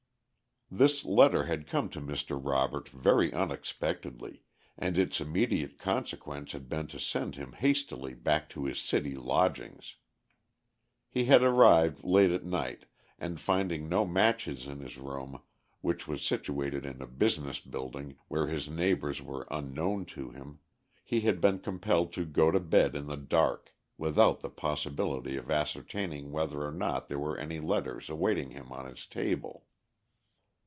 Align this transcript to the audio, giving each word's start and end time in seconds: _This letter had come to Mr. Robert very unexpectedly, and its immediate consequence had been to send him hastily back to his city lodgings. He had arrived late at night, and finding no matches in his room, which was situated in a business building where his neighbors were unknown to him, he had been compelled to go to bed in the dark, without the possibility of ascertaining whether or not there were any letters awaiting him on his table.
_This 0.77 1.03
letter 1.03 1.43
had 1.43 1.67
come 1.67 1.89
to 1.89 1.99
Mr. 1.99 2.39
Robert 2.41 2.87
very 2.87 3.33
unexpectedly, 3.33 4.43
and 4.77 4.97
its 4.97 5.19
immediate 5.19 5.77
consequence 5.77 6.53
had 6.53 6.69
been 6.69 6.87
to 6.87 6.97
send 6.97 7.35
him 7.35 7.51
hastily 7.51 8.13
back 8.13 8.47
to 8.51 8.63
his 8.63 8.79
city 8.79 9.13
lodgings. 9.13 9.97
He 11.09 11.25
had 11.25 11.43
arrived 11.43 12.05
late 12.05 12.31
at 12.31 12.45
night, 12.45 12.85
and 13.19 13.37
finding 13.37 13.89
no 13.89 14.05
matches 14.05 14.65
in 14.65 14.79
his 14.79 14.97
room, 14.97 15.41
which 15.81 16.07
was 16.07 16.23
situated 16.25 16.85
in 16.85 17.01
a 17.01 17.05
business 17.05 17.59
building 17.59 18.15
where 18.29 18.47
his 18.47 18.69
neighbors 18.69 19.21
were 19.21 19.49
unknown 19.51 20.05
to 20.15 20.29
him, 20.29 20.59
he 21.03 21.19
had 21.19 21.41
been 21.41 21.59
compelled 21.59 22.13
to 22.13 22.23
go 22.23 22.49
to 22.49 22.61
bed 22.61 22.95
in 22.95 23.07
the 23.07 23.17
dark, 23.17 23.75
without 23.97 24.39
the 24.39 24.49
possibility 24.49 25.35
of 25.35 25.51
ascertaining 25.51 26.31
whether 26.31 26.61
or 26.65 26.71
not 26.71 27.09
there 27.09 27.19
were 27.19 27.37
any 27.37 27.59
letters 27.59 28.09
awaiting 28.09 28.51
him 28.51 28.71
on 28.71 28.85
his 28.85 29.05
table. 29.05 29.65